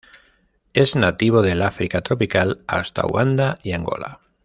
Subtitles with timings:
[0.73, 4.19] Es nativo del África tropical hasta Uganda y Angola.